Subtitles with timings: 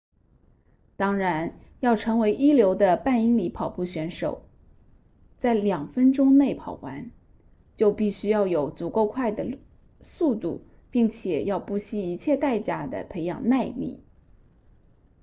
[0.97, 4.41] 当然要成为一流的半英里跑步选手
[5.39, 7.11] 在两分钟内跑完
[7.77, 9.59] 就必须要有足够快的
[10.01, 14.03] 速度并且要不惜一切代价地培养耐力